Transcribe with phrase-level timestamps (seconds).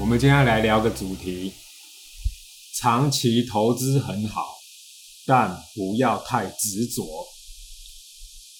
[0.00, 1.52] 我们今天来聊个主题：
[2.74, 4.56] 长期投资很好，
[5.26, 7.04] 但不要太执着。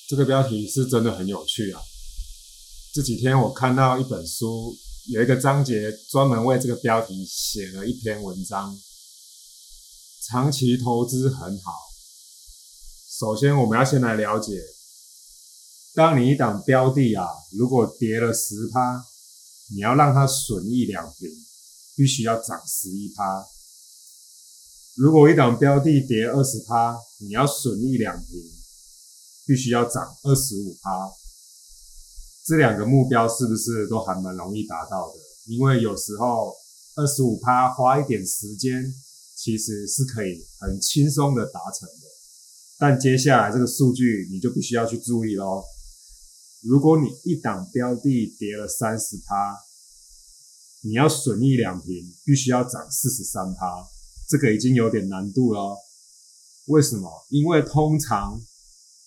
[0.06, 1.80] 这个标题是真的很有趣啊！
[2.92, 4.76] 这几天我看到一本书，
[5.08, 8.78] 有一个章节专门为这个标题写了一篇文章。
[10.28, 11.72] 长期投资很好，
[13.18, 14.52] 首先我们要先来了解，
[15.94, 17.26] 当你一档标的啊，
[17.58, 19.06] 如果跌了十趴。
[19.72, 21.28] 你要让它损益两平，
[21.96, 23.46] 必须要涨十一趴。
[24.96, 28.42] 如果一档标的跌二十趴，你要损益两平，
[29.46, 31.10] 必须要涨二十五趴。
[32.46, 35.14] 这两个目标是不是都还蛮容易达到的？
[35.46, 36.54] 因为有时候
[36.96, 38.92] 二十五趴花一点时间，
[39.36, 42.06] 其实是可以很轻松的达成的。
[42.78, 45.62] 但接下来这个数据你就必须要去注意喽。
[46.62, 49.56] 如果你一档标的跌了三十趴，
[50.82, 51.88] 你要损益两平，
[52.24, 53.86] 必须要涨四十三趴，
[54.28, 55.76] 这个已经有点难度了。
[56.66, 57.10] 为什么？
[57.28, 58.40] 因为通常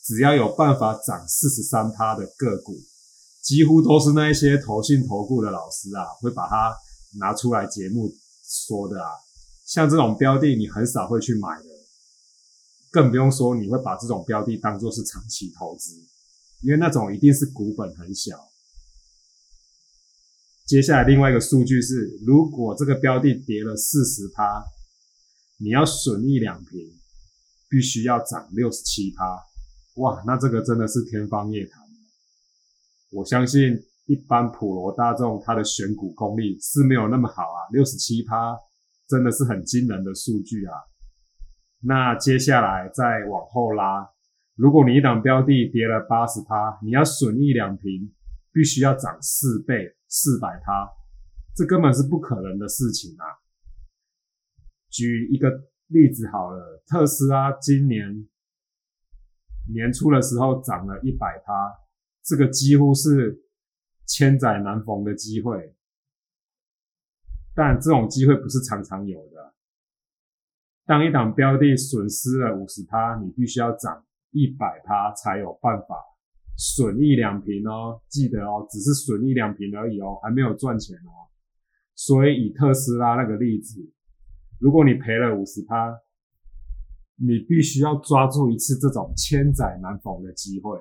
[0.04, 2.78] 只要有办法涨四十三趴的个股，
[3.42, 6.76] 几乎都是那一些投信投顾的老师啊，会把它
[7.20, 9.10] 拿出来节目说的啊。
[9.66, 11.66] 像这种标的，你很少会去买的，
[12.92, 15.96] 更不用说你会把这种标的当做是长期投资。
[16.62, 18.38] 因为那种一定是股本很小。
[20.66, 24.64] 接下来另外一个数据是，如果这个标的跌了四十趴，
[25.60, 26.80] 你要损益两平，
[27.70, 29.26] 必须要涨六十七趴。
[30.02, 31.84] 哇，那这个真的是天方夜谭。
[33.12, 38.58] 我相信一般普罗大众他的选股功力是没有那么好啊，六十七趴
[39.08, 40.74] 真的是很惊人的数据啊。
[41.82, 44.10] 那接下来再往后拉。
[44.56, 48.14] 如果你一档标的跌了八十趴，你要损益两平，
[48.54, 50.88] 必须要涨四倍四百趴，
[51.56, 53.26] 这根本是不可能的事情啊！
[54.90, 55.50] 举一个
[55.88, 58.30] 例子好了，特斯拉今年
[59.74, 61.74] 年初的时候涨了一百趴，
[62.22, 63.44] 这个几乎是
[64.06, 65.76] 千载难逢的机会，
[67.56, 69.56] 但这种机会不是常常有的。
[70.86, 74.06] 当一档标的损失了五十趴，你必须要涨。
[74.36, 75.96] 一百趴才有办法
[76.56, 81.30] 损益两瓶哦，记得哦，只是损益两瓶而已哦，还没有赚钱哦。
[81.96, 83.80] 所以以特斯拉那个例子，
[84.60, 85.94] 如果你赔了五十趴，
[87.16, 90.78] 你必须要抓住一次这种千载难逢的机会。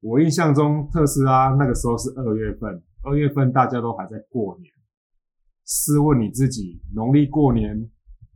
[0.00, 4.72] 我印象中特斯拉那个时候是二月份，二月份大家都还在过年。
[5.66, 7.90] 试问你自己，农历过年，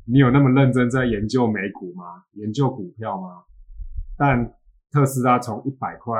[0.04, 2.25] 你有那么认真在研究美股吗？
[2.32, 3.44] 研究股票吗？
[4.19, 4.54] 但
[4.93, 6.15] 特斯拉从一百块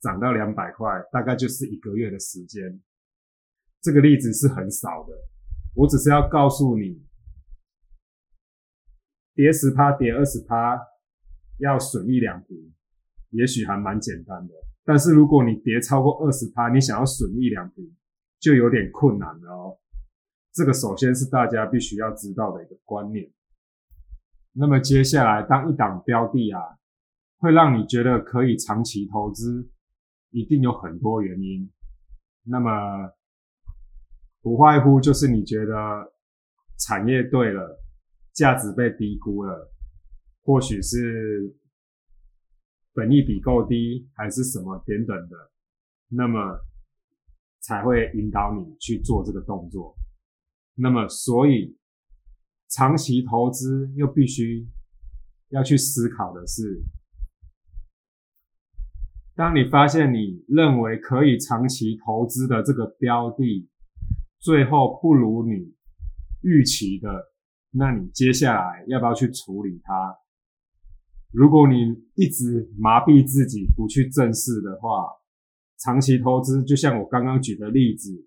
[0.00, 2.80] 涨到两百块，大概就是一个月的时间。
[3.82, 5.12] 这个例子是很少的，
[5.74, 7.04] 我只是要告诉你，
[9.34, 10.80] 跌十趴、跌二十趴，
[11.58, 12.72] 要损一两平，
[13.30, 14.54] 也许还蛮简单的。
[14.82, 17.94] 但是如果你跌超过二十趴，你想要损一两平，
[18.40, 19.78] 就有点困难了哦。
[20.54, 23.30] 这个首先是大家必须要知道的一个观念。
[24.54, 26.78] 那么接下来，当一档标的啊。
[27.38, 29.70] 会让你觉得可以长期投资，
[30.30, 31.70] 一定有很多原因。
[32.44, 32.70] 那么，
[34.40, 36.12] 不外乎就是你觉得
[36.78, 37.82] 产业对了，
[38.32, 39.70] 价值被低估了，
[40.42, 41.54] 或许是
[42.94, 45.36] 本益比够低，还是什么等等的，
[46.08, 46.58] 那么
[47.60, 49.94] 才会引导你去做这个动作。
[50.74, 51.76] 那么，所以
[52.70, 54.66] 长期投资又必须
[55.50, 56.82] 要去思考的是。
[59.36, 63.68] 当你发现你认为可以长期投资的这个标的，
[64.38, 65.74] 最后不如你
[66.42, 67.10] 预期的，
[67.72, 70.16] 那你接下来要不要去处理它？
[71.32, 75.06] 如果你一直麻痹自己不去正视的话，
[75.80, 78.26] 长期投资就像我刚刚举的例子，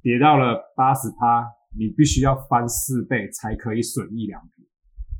[0.00, 1.44] 跌到了八十趴，
[1.76, 4.64] 你必须要翻四倍才可以损益两平，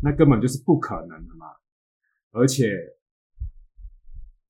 [0.05, 1.46] 那根本就是不可能的嘛，
[2.31, 2.64] 而且。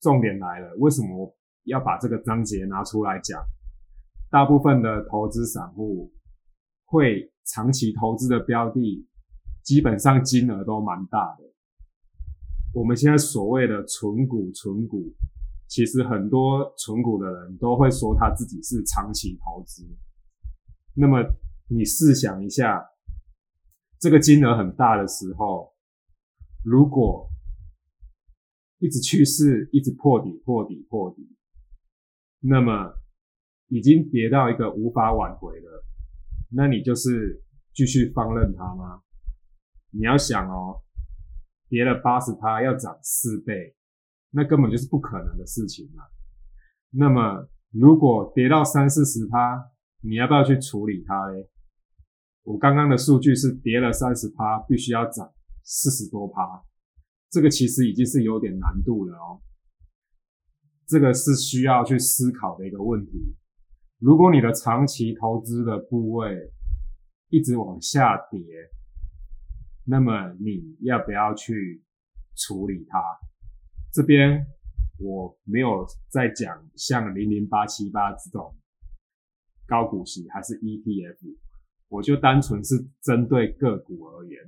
[0.01, 3.43] 重点来了，为什么要把这个章节拿出来讲？
[4.31, 6.13] 大部分的投资散户
[6.85, 9.07] 会长期投资的标的，
[9.63, 11.45] 基本上金额都蛮大的。
[12.75, 15.15] 我们现在所谓的纯股，纯股，
[15.67, 19.83] 其实很多纯股的人都会说他自己是长期投资。
[20.95, 21.25] 那么
[21.69, 22.85] 你试想一下，
[23.99, 25.73] 这个金额很大的时候，
[26.63, 27.31] 如果
[28.79, 31.29] 一直去世，一直破底，破底，破底，
[32.41, 32.95] 那么
[33.69, 35.85] 已经跌到一个无法挽回了。
[36.51, 37.43] 那你就是
[37.73, 39.03] 继续放任它吗？
[39.91, 40.83] 你要想哦，
[41.69, 43.75] 跌了八十趴要涨四倍，
[44.31, 46.05] 那根本就是不可能的事情嘛。
[46.91, 49.71] 那么如果跌到三四十趴，
[50.03, 51.51] 你要不要去处理它嘞？
[52.45, 55.33] 我刚刚的数据是跌了三十趴，必须要涨
[55.65, 56.65] 四十多趴，
[57.37, 59.43] 这个其实已经是有点难度了哦。
[60.87, 63.37] 这个是需要去思考的一个问题。
[63.99, 66.51] 如果你的长期投资的部位
[67.29, 68.41] 一直往下跌，
[69.85, 71.85] 那么你要不要去
[72.37, 72.99] 处理它？
[73.93, 74.47] 这边
[74.99, 78.57] 我没有在讲像零零八七八这种
[79.67, 81.37] 高股息还是 ETF。
[81.89, 84.41] 我就单纯是针对个股而言，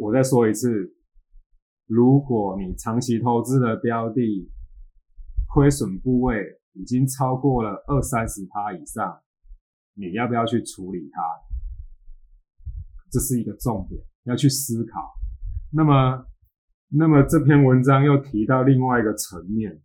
[0.00, 0.94] 我再说一次，
[1.86, 4.50] 如果你长期投资的标的
[5.46, 6.42] 亏损部位
[6.72, 9.20] 已经超过了二三十趴以上，
[9.92, 11.20] 你要不要去处理它？
[13.12, 15.12] 这是一个重点，要去思考。
[15.70, 16.24] 那么，
[16.88, 19.82] 那么这篇文章又提到另外一个层面，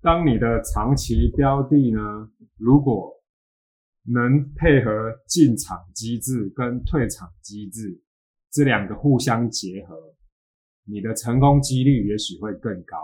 [0.00, 3.12] 当你的长期标的呢，如果
[4.04, 4.90] 能配合
[5.26, 8.00] 进场机制跟退场机制
[8.58, 9.94] 这两个互相结合，
[10.84, 12.96] 你的成功几率也许会更高。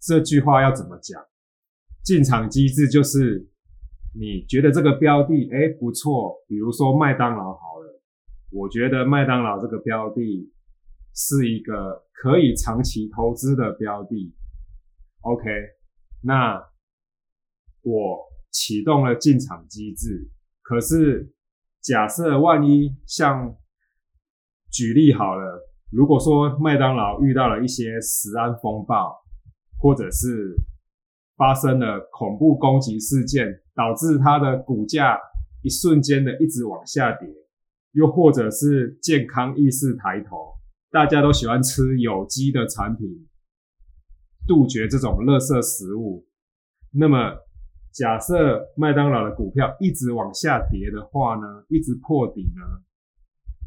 [0.00, 1.22] 这句话要怎么讲？
[2.02, 3.46] 进场机制就是
[4.14, 8.02] 你觉得这个标的哎不错，比如说麦当劳好了，
[8.50, 10.50] 我觉得麦当劳这个标的
[11.14, 14.34] 是一个可以长期投资的标的。
[15.20, 15.44] OK，
[16.22, 16.64] 那
[17.82, 18.32] 我。
[18.56, 20.30] 启动了进场机制，
[20.62, 21.34] 可是
[21.80, 23.52] 假设万一像
[24.74, 29.14] 举例好了，如果说麦当劳遇到了一些食安风暴，
[29.78, 30.56] 或者是
[31.36, 35.16] 发生了恐怖攻击事件，导致它的股价
[35.62, 37.28] 一瞬间的一直往下跌，
[37.92, 40.54] 又或者是健康意识抬头，
[40.90, 43.06] 大家都喜欢吃有机的产品，
[44.48, 46.26] 杜绝这种垃圾食物，
[46.90, 47.36] 那么。
[47.96, 52.62] 假设麦当劳的股票一直往下跌的话呢，一直破底呢，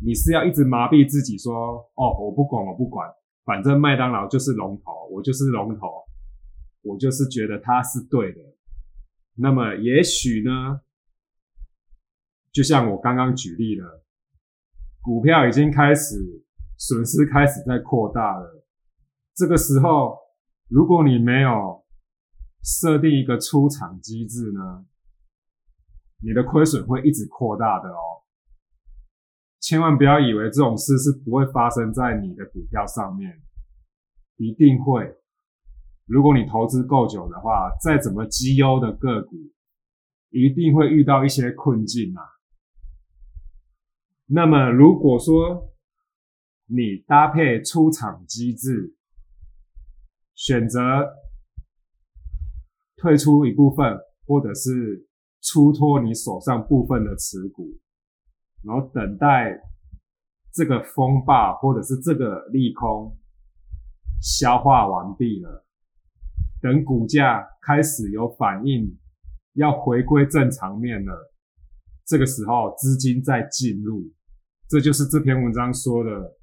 [0.03, 1.53] 你是要一直麻痹自己说，
[1.95, 3.09] 哦，我不管，我不管，
[3.45, 6.03] 反正麦当劳就是龙头，我就是龙头，
[6.81, 8.39] 我就是觉得它是对的。
[9.35, 10.81] 那么也许呢，
[12.51, 14.03] 就像我刚刚举例的，
[15.01, 16.15] 股票已经开始
[16.77, 18.65] 损失开始在扩大了，
[19.35, 20.17] 这个时候
[20.67, 21.85] 如果你没有。
[22.63, 24.85] 设定一个出场机制呢，
[26.21, 28.26] 你的亏损会一直扩大的哦。
[29.59, 33.41] 千万不要以为这种事是不会发生在你的股票上面，
[34.37, 35.15] 一定会。
[36.05, 39.35] 如果你投资够久的话，再怎么绩优的个股，
[40.29, 42.21] 一定会遇到一些困境啊。
[44.27, 45.73] 那么如果说
[46.65, 48.95] 你搭配出场机制，
[50.33, 50.79] 选择。
[52.99, 53.95] 退出一部分，
[54.25, 55.07] 或者是
[55.43, 57.77] 出脱你手上部分的持股，
[58.63, 59.61] 然后等待
[60.53, 63.17] 这个风暴或者是这个利空
[64.21, 65.65] 消化完毕了，
[66.61, 68.97] 等股价开始有反应，
[69.53, 71.31] 要回归正常面了，
[72.05, 74.11] 这个时候资金再进入，
[74.67, 76.37] 这就是这篇文章说的，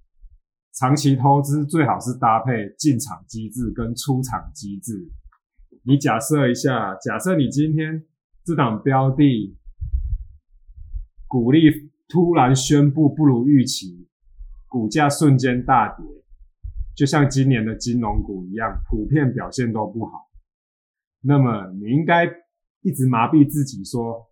[0.74, 5.10] 长期投资最好是搭配进场机制跟出场机制。
[5.82, 8.04] 你假设一下，假设你今天
[8.44, 9.58] 这档标的
[11.26, 14.06] 股利突然宣布不如预期，
[14.68, 16.06] 股价瞬间大跌，
[16.94, 20.30] 就像今年的金融股一样，普遍表现都不好。
[21.22, 22.24] 那么你应该
[22.82, 24.28] 一直麻痹自己，说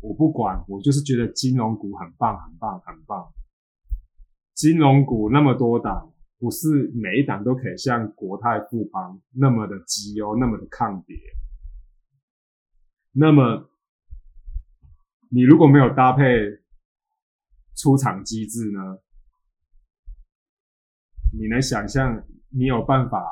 [0.00, 3.26] 我不管，我就是觉得金融股很棒，很棒，很棒。
[4.54, 6.12] 金融股那么多档。
[6.40, 11.16] 不是每一档都可以像国泰富邦那么的绩优，那么的抗跌。
[13.10, 13.68] 那么，
[15.32, 16.22] 你如果没有搭配
[17.78, 18.80] 出场机制呢？
[21.32, 23.22] 你能想象你有办法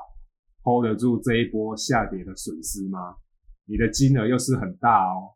[0.63, 3.17] hold 得住这一波下跌的损失吗？
[3.65, 5.35] 你的金额又是很大哦。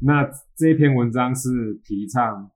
[0.00, 2.50] 那这篇文章是提倡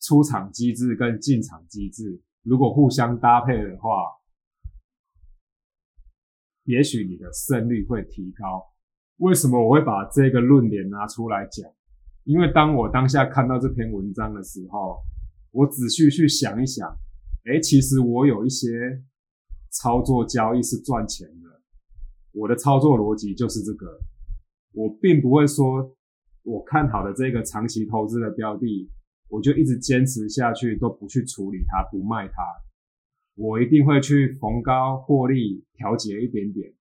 [0.00, 2.22] 出场机制跟进场机制。
[2.42, 3.90] 如果互相搭配的话，
[6.62, 8.72] 也许你的胜率会提高。
[9.16, 11.70] 为什么我会把这个论点拿出来讲？
[12.26, 14.98] 因为当我当下看到这篇文章的时候，
[15.52, 16.88] 我仔细去想一想，
[17.44, 18.68] 哎，其实我有一些
[19.70, 21.62] 操作交易是赚钱的。
[22.32, 23.86] 我的操作逻辑就是这个，
[24.74, 25.94] 我并不会说
[26.42, 28.90] 我看好的这个长期投资的标的，
[29.28, 32.34] 我就一直坚持下去，都不去处理它，不卖它。
[33.36, 36.74] 我一定会去逢高获利调节一点点，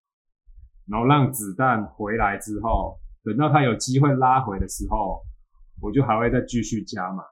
[0.88, 5.22] 然后让子弹回来之后，等到它有机会拉回的时候，
[5.86, 7.24] 我就还会再继续加码。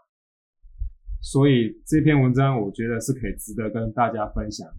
[1.22, 4.75] 所以这篇文章我觉得是可以值得跟大家分享的。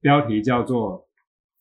[0.00, 1.08] 标题叫做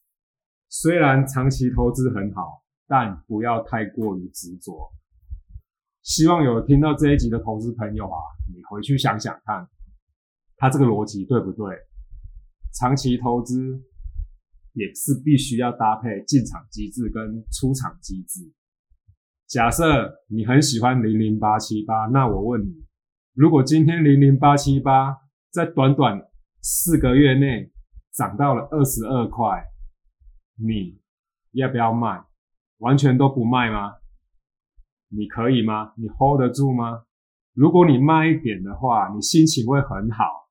[0.70, 4.92] “虽然长期投资很好，但不要太过于执着”。
[6.04, 8.20] 希望有听到这一集的投资朋友啊，
[8.54, 9.68] 你回去想想看。
[10.58, 11.74] 他这个逻辑对不对？
[12.74, 13.82] 长期投资
[14.74, 18.52] 也是必须要搭配进场机制跟出场机制。
[19.50, 22.86] 假设你很喜欢零零八七八，那我问你，
[23.34, 25.18] 如果今天零零八七八
[25.50, 26.22] 在短短
[26.62, 27.72] 四个月内
[28.14, 29.66] 涨到了二十二块，
[30.56, 31.02] 你
[31.54, 32.24] 要不要卖？
[32.78, 33.96] 完全都不卖吗？
[35.08, 35.94] 你可以吗？
[35.98, 37.06] 你 hold 得住吗？
[37.56, 40.48] 如果你慢一点的话，你心情会很好。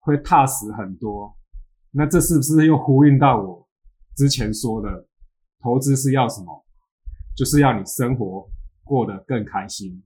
[0.00, 1.36] 会踏实很多，
[1.90, 3.68] 那这是不是又呼应到我
[4.16, 5.08] 之前说的，
[5.60, 6.65] 投资是要什么？
[7.36, 8.48] 就是要你生活
[8.82, 10.02] 过得更开心。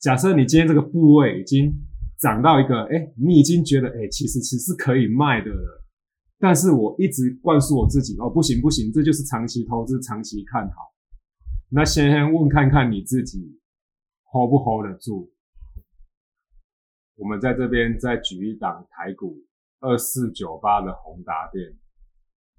[0.00, 1.72] 假设你今天这个部位已经
[2.18, 5.84] 涨到一个，哎，你已经觉得，哎，其实其实可以卖的了，
[6.38, 10.92] 但是我一直灌输我自己，哦，不行不行，这就是长期投资，长期看好。
[11.68, 13.60] 那先问看看你自己
[14.32, 15.30] ，hold 不 hold 得住？
[17.16, 19.42] 我们在这边再举一档台股
[19.80, 21.74] 二四九八的宏达电，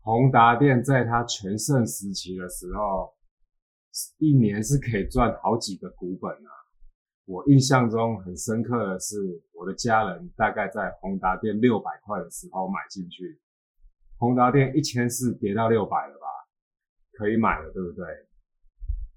[0.01, 3.13] 宏达电在它全盛时期的时候，
[4.17, 6.51] 一年是可以赚好几个股本啊！
[7.25, 9.15] 我印象中很深刻的是，
[9.53, 13.39] 我的家人大概在宏达电六百块的时候买进去，
[14.17, 16.27] 宏达电一千四跌到六百了吧，
[17.13, 18.05] 可以买了，对不对？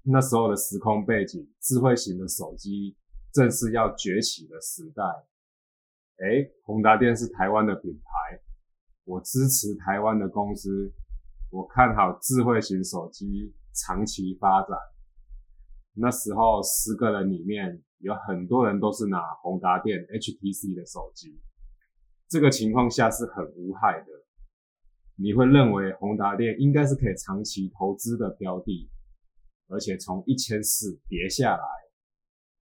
[0.03, 2.97] 那时候的时空背景，智慧型的手机
[3.31, 5.03] 正是要崛起的时代。
[6.17, 8.41] 哎，宏达电是台湾的品牌，
[9.05, 10.91] 我支持台湾的公司，
[11.51, 14.69] 我看好智慧型手机长期发展。
[15.93, 21.41] 那时候十个人里面有很多人都是拿宏达电 HTC 的手机，
[22.29, 24.07] 这个情况下是很无害的。
[25.17, 28.89] 你会认为宏达电应该是可以长期投资的标的，
[29.67, 31.63] 而且从一千四跌下来，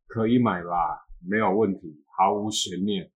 [0.09, 1.06] 可以买吧？
[1.25, 3.09] 没有问题，毫无悬念。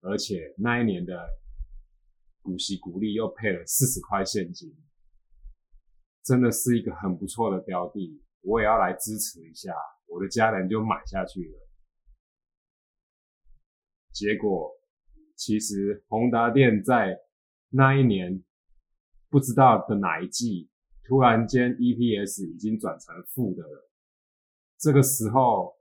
[0.00, 1.28] 而且那一年的
[2.42, 4.74] 股息股利又配了四十块现金，
[6.28, 9.72] 真的是一个很不错的标的，我也要来支持一下。
[10.06, 11.68] 我的家人就买下去了，
[14.12, 14.70] 结果
[15.34, 17.18] 其实宏达电在
[17.70, 18.44] 那一年
[19.30, 20.68] 不知道的哪一季，
[21.04, 23.90] 突然间 EPS 已经转成负的了，
[24.78, 25.74] 这个时候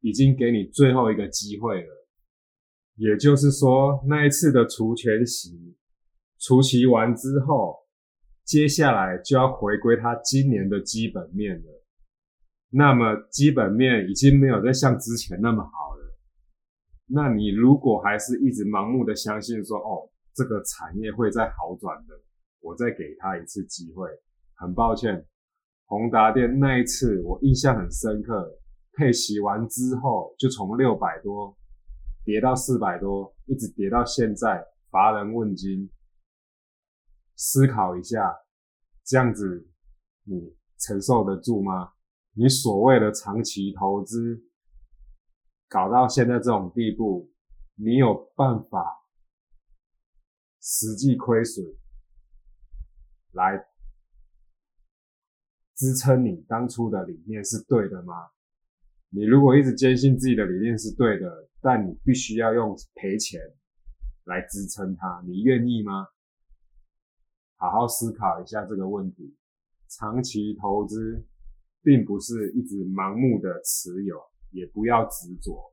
[0.00, 2.08] 已经给你最后一个机会了。
[2.94, 5.76] 也就是说，那一次的除权息
[6.38, 7.86] 除息完之后，
[8.48, 11.84] 接下来就要回归它今年的基本面了。
[12.70, 16.16] 那么基本面已经没有再像之前那么好了。
[17.08, 22.14] 那你如果还是一直盲目的相信说，哦，这个产业会在好转的，
[22.60, 24.08] 我再给他一次机会。
[24.54, 25.26] 很抱歉，
[25.84, 28.58] 宏达电那一次我印象很深刻，
[28.94, 31.54] 配息完之后就从六百多。
[32.24, 35.90] 跌到四百多，一直跌到现在，乏人问津。
[37.38, 38.36] 思考一下，
[39.04, 39.70] 这样子
[40.24, 41.92] 你承受得住吗？
[42.32, 44.42] 你所谓的长期投资
[45.68, 47.32] 搞到现在这种地步，
[47.76, 48.84] 你有办法
[50.60, 51.64] 实际亏损
[53.32, 53.64] 来
[55.76, 58.14] 支撑你当初的理念是对的吗？
[59.10, 63.40] 你如果一直坚信自己的理念是对的，但你必须要用赔钱
[64.24, 66.08] 来支撑它，你愿意吗？
[67.58, 69.36] 好好思考一下这个问题。
[69.88, 71.24] 长期投资
[71.82, 74.16] 并不是一直盲目的持有，
[74.50, 75.72] 也不要执着，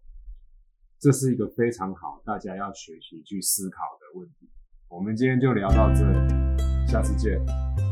[0.99, 4.49] 这是一个非常好大家要学习去思考的问题。
[4.87, 7.84] 我们今天就聊到这里，下次见。